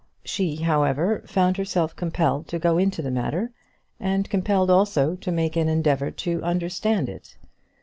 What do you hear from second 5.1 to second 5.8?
to make an